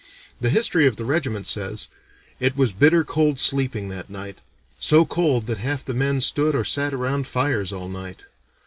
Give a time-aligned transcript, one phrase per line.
[0.39, 1.87] The history of the regiment says:
[2.39, 4.37] "It was bitter cold sleeping that night
[4.79, 8.25] so cold that half the men stood or sat around fires all night.